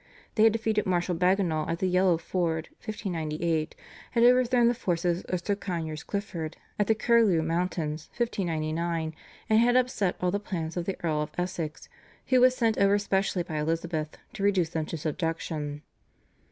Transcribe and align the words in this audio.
They 0.33 0.45
had 0.45 0.53
defeated 0.53 0.87
Marshal 0.87 1.13
Bagenal 1.13 1.69
at 1.69 1.77
the 1.77 1.87
Yellow 1.87 2.17
Ford 2.17 2.69
(1598), 2.83 3.75
had 4.13 4.23
overthrown 4.23 4.67
the 4.67 4.73
forces 4.73 5.21
of 5.25 5.45
Sir 5.45 5.53
Conyers 5.55 6.01
Clifford 6.01 6.57
at 6.79 6.87
the 6.87 6.95
Curlieu 6.95 7.43
Mountains 7.43 8.09
(1599), 8.17 9.13
and 9.47 9.59
had 9.59 9.75
upset 9.75 10.15
all 10.19 10.31
the 10.31 10.39
plans 10.39 10.75
of 10.75 10.85
the 10.85 10.97
Earl 11.03 11.21
of 11.21 11.29
Essex, 11.37 11.87
who 12.29 12.41
was 12.41 12.55
sent 12.57 12.79
over 12.79 12.97
specially 12.97 13.43
by 13.43 13.59
Elizabeth 13.59 14.17
to 14.33 14.41
reduce 14.41 14.69
them 14.69 14.87
to 14.87 14.97
subjection. 14.97 15.83